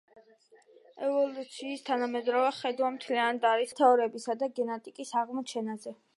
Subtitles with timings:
[1.07, 5.97] ევოლუციის თანამედროვე ხედვა მთლიანად არის აგებული დარვინის თეორიებსა და გენეტიკის აღმოჩენებზე.